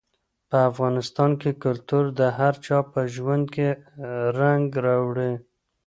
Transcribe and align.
په 0.49 0.57
افغانستان 0.69 1.31
کې 1.41 1.51
کلتور 1.63 2.05
د 2.19 2.21
هر 2.39 2.53
چا 2.65 2.77
په 2.91 3.01
ژوند 3.15 3.45
کې 3.55 3.67
رنګ 4.39 4.65
راوړي. 4.85 5.33